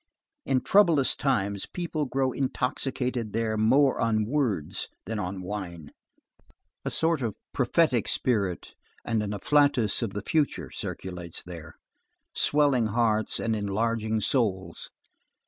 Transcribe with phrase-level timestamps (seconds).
[0.47, 5.91] In troublous times people grow intoxicated there more on words than on wine.
[6.83, 8.73] A sort of prophetic spirit
[9.05, 11.75] and an afflatus of the future circulates there,
[12.33, 14.89] swelling hearts and enlarging souls.